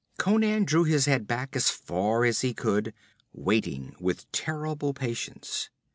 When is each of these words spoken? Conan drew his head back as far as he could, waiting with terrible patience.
Conan 0.17 0.65
drew 0.65 0.83
his 0.83 1.05
head 1.05 1.27
back 1.27 1.55
as 1.55 1.69
far 1.69 2.25
as 2.25 2.41
he 2.41 2.55
could, 2.55 2.91
waiting 3.35 3.95
with 3.99 4.25
terrible 4.31 4.95
patience. 4.95 5.69